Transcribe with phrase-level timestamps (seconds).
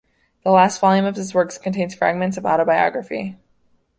[0.43, 3.37] The last volume of his works contains fragments of autobiography.